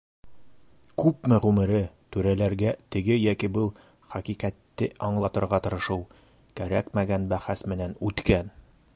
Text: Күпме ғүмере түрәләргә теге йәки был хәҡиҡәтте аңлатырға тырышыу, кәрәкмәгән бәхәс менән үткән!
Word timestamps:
Күпме 1.01 1.37
ғүмере 1.41 1.81
түрәләргә 2.15 2.71
теге 2.95 3.17
йәки 3.25 3.49
был 3.57 3.69
хәҡиҡәтте 4.13 4.87
аңлатырға 5.09 5.59
тырышыу, 5.67 6.01
кәрәкмәгән 6.61 7.29
бәхәс 7.35 7.63
менән 7.75 7.95
үткән! 8.09 8.51